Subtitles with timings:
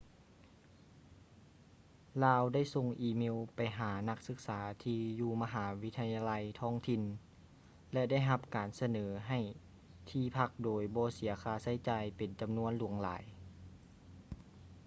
[2.23, 7.01] ລາວໄດ້ສົ່ງອີເມວໄປຫານັກສຶກສາທີ່ຢູ່ມະຫາວິທະຍາໄລທ້ອງຖິ່ນ
[7.93, 9.39] ແລະ ໄດ້ຮັບການສະເໜີໃຫ້
[10.11, 13.23] ທີ່ພັກໂດຍບໍ່ເສຍຄ່າໃຊ້ຈ່າຍເປັນຈຳນວນຫຼວງຫຼາຍ